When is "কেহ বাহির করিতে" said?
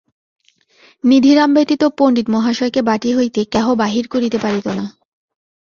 3.45-4.37